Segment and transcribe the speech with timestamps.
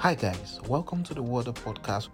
[0.00, 2.08] Hi, guys, welcome to the Word Up Podcast.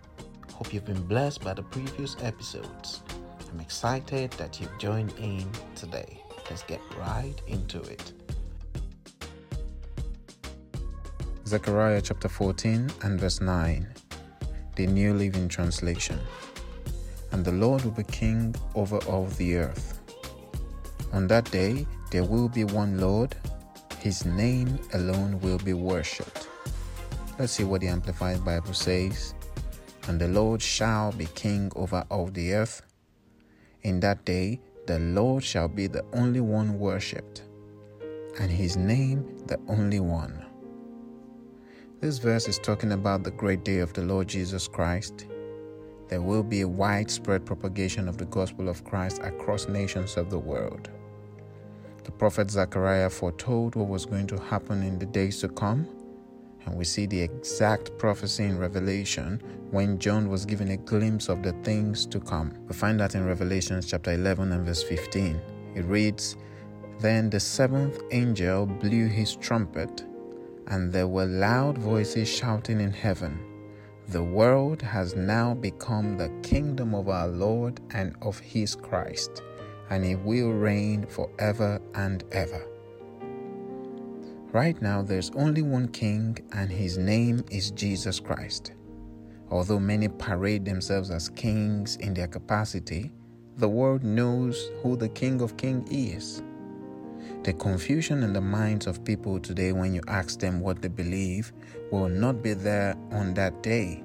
[0.54, 3.04] Hope you've been blessed by the previous episodes.
[3.48, 6.20] I'm excited that you've joined in today.
[6.50, 8.12] Let's get right into it.
[11.46, 13.86] Zechariah chapter 14 and verse 9,
[14.74, 16.18] the New Living Translation.
[17.30, 20.00] And the Lord will be king over all the earth.
[21.12, 23.36] On that day, there will be one Lord,
[24.00, 26.48] his name alone will be worshipped.
[27.38, 29.34] Let's see what the Amplified Bible says.
[30.08, 32.80] And the Lord shall be king over all the earth.
[33.82, 37.42] In that day, the Lord shall be the only one worshipped,
[38.40, 40.46] and his name the only one.
[42.00, 45.26] This verse is talking about the great day of the Lord Jesus Christ.
[46.08, 50.38] There will be a widespread propagation of the gospel of Christ across nations of the
[50.38, 50.88] world.
[52.04, 55.86] The prophet Zechariah foretold what was going to happen in the days to come,
[56.66, 61.42] and we see the exact prophecy in Revelation when John was given a glimpse of
[61.42, 62.52] the things to come.
[62.68, 65.40] We find that in Revelation chapter 11 and verse 15.
[65.74, 66.36] It reads,
[67.00, 70.04] Then the seventh angel blew his trumpet,
[70.66, 73.38] and there were loud voices shouting in heaven,
[74.08, 79.42] The world has now become the kingdom of our Lord and of his Christ
[79.90, 82.75] and he will reign forever and ever.
[84.52, 88.72] Right now, there's only one king, and his name is Jesus Christ.
[89.50, 93.12] Although many parade themselves as kings in their capacity,
[93.58, 96.42] the world knows who the King of Kings is.
[97.42, 101.52] The confusion in the minds of people today when you ask them what they believe
[101.90, 104.02] will not be there on that day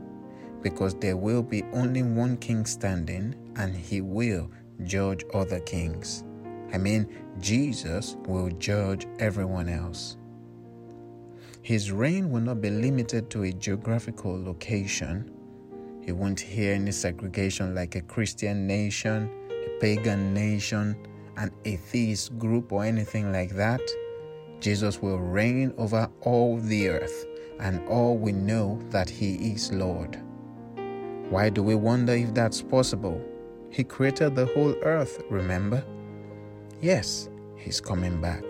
[0.61, 4.49] because there will be only one king standing and he will
[4.83, 6.23] judge other kings.
[6.73, 7.07] I mean,
[7.39, 10.17] Jesus will judge everyone else.
[11.63, 15.31] His reign will not be limited to a geographical location.
[16.03, 20.97] He won't hear any segregation like a Christian nation, a pagan nation,
[21.37, 23.81] an atheist group, or anything like that.
[24.59, 27.25] Jesus will reign over all the earth,
[27.59, 30.19] and all will know that He is Lord.
[31.29, 33.23] Why do we wonder if that's possible?
[33.69, 35.83] He created the whole earth, remember?
[36.81, 38.43] Yes, He's coming back.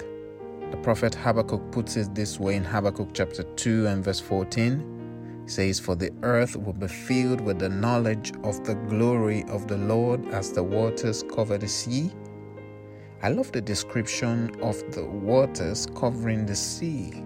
[0.71, 5.43] The prophet Habakkuk puts it this way in Habakkuk chapter 2 and verse 14.
[5.43, 9.67] He says, For the earth will be filled with the knowledge of the glory of
[9.67, 12.13] the Lord as the waters cover the sea.
[13.21, 17.21] I love the description of the waters covering the sea.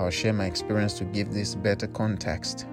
[0.00, 2.66] I'll share my experience to give this better context.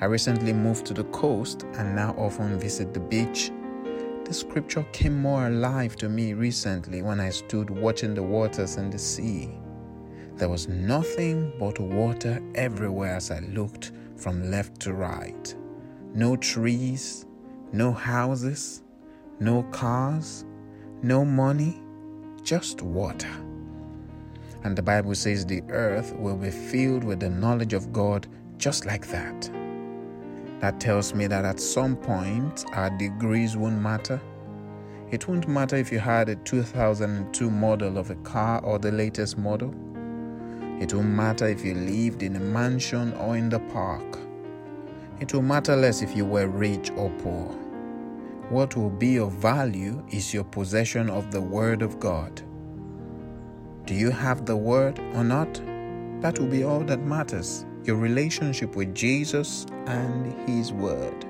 [0.00, 3.50] I recently moved to the coast and now often visit the beach
[4.26, 8.92] the scripture came more alive to me recently when I stood watching the waters and
[8.92, 9.50] the sea.
[10.34, 15.54] There was nothing but water everywhere as I looked from left to right.
[16.12, 17.24] No trees,
[17.72, 18.82] no houses,
[19.38, 20.44] no cars,
[21.02, 21.80] no money,
[22.42, 23.30] just water.
[24.64, 28.26] And the Bible says the earth will be filled with the knowledge of God
[28.58, 29.48] just like that.
[30.60, 34.20] That tells me that at some point our degrees won't matter.
[35.10, 39.36] It won't matter if you had a 2002 model of a car or the latest
[39.36, 39.74] model.
[40.80, 44.18] It won't matter if you lived in a mansion or in the park.
[45.20, 47.48] It will matter less if you were rich or poor.
[48.48, 52.40] What will be of value is your possession of the Word of God.
[53.84, 55.54] Do you have the Word or not?
[56.22, 61.24] That will be all that matters your relationship with Jesus and His Word.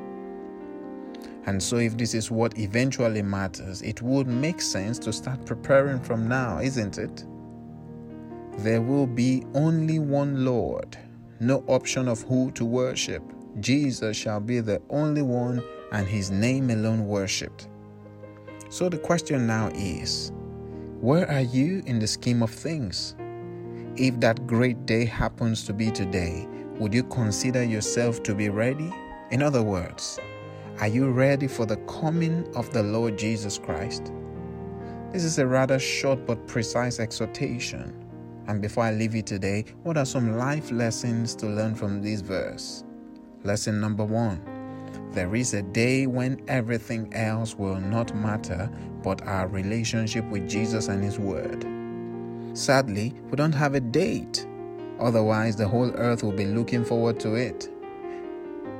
[1.47, 6.01] And so, if this is what eventually matters, it would make sense to start preparing
[6.01, 7.25] from now, isn't it?
[8.59, 10.99] There will be only one Lord,
[11.39, 13.23] no option of who to worship.
[13.61, 15.63] Jesus shall be the only one,
[15.93, 17.69] and His name alone worshipped.
[18.69, 20.33] So, the question now is
[21.01, 23.15] where are you in the scheme of things?
[23.99, 26.47] If that great day happens to be today,
[26.79, 28.93] would you consider yourself to be ready?
[29.31, 30.21] In other words,
[30.81, 34.13] are you ready for the coming of the Lord Jesus Christ?
[35.13, 38.05] This is a rather short but precise exhortation.
[38.49, 42.21] And before I leave you today, what are some life lessons to learn from this
[42.21, 42.85] verse?
[43.45, 44.43] Lesson number one
[45.13, 48.71] there is a day when everything else will not matter
[49.03, 51.76] but our relationship with Jesus and His Word.
[52.57, 54.47] Sadly, we don't have a date.
[54.99, 57.69] Otherwise, the whole earth will be looking forward to it.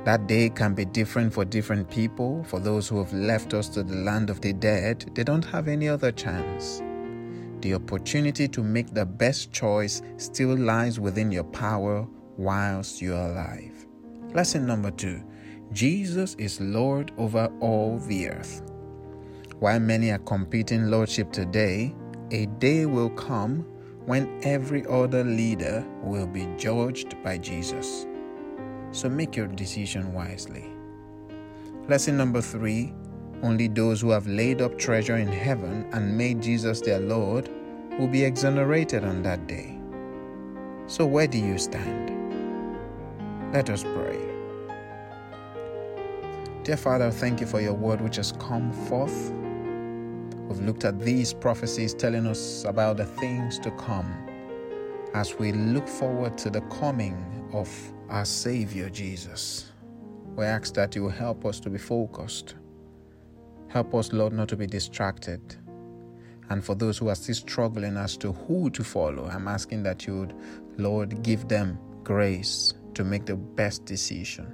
[0.03, 2.43] That day can be different for different people.
[2.45, 5.67] For those who have left us to the land of the dead, they don't have
[5.67, 6.81] any other chance.
[7.61, 13.29] The opportunity to make the best choice still lies within your power, whilst you are
[13.29, 13.85] alive.
[14.33, 15.21] Lesson number two
[15.71, 18.63] Jesus is Lord over all the earth.
[19.59, 21.95] While many are competing lordship today,
[22.31, 23.65] a day will come
[24.05, 28.05] when every other leader will be judged by Jesus.
[28.91, 30.65] So make your decision wisely.
[31.87, 32.93] Lesson number three
[33.43, 37.49] only those who have laid up treasure in heaven and made Jesus their Lord
[37.99, 39.77] will be exonerated on that day.
[40.87, 42.13] So, where do you stand?
[43.53, 44.19] Let us pray.
[46.63, 49.31] Dear Father, thank you for your word which has come forth.
[50.47, 54.11] We've looked at these prophecies telling us about the things to come
[55.13, 57.69] as we look forward to the coming of
[58.09, 59.71] our Savior Jesus.
[60.35, 62.55] We ask that you help us to be focused
[63.67, 65.55] Help us, Lord, not to be distracted.
[66.49, 70.07] And for those who are still struggling as to who to follow, I'm asking that
[70.07, 70.33] you would,
[70.77, 74.53] Lord, give them grace to make the best decision.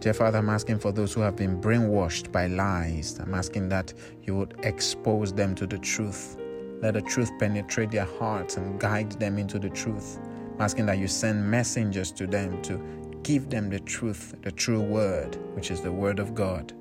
[0.00, 3.18] Dear Father, I'm asking for those who have been brainwashed by lies.
[3.18, 3.92] I'm asking that
[4.22, 6.36] you would expose them to the truth.
[6.80, 10.20] Let the truth penetrate their hearts and guide them into the truth.
[10.54, 12.80] I'm asking that you send messengers to them to
[13.24, 16.72] give them the truth, the true word, which is the word of God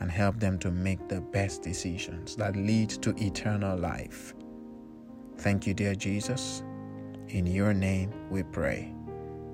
[0.00, 4.34] and help them to make the best decisions that lead to eternal life.
[5.38, 6.62] Thank you, dear Jesus.
[7.28, 8.92] In your name we pray.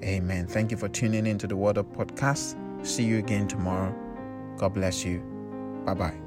[0.03, 0.47] Amen.
[0.47, 2.57] Thank you for tuning into the Word Up podcast.
[2.83, 3.95] See you again tomorrow.
[4.57, 5.21] God bless you.
[5.85, 6.26] Bye bye.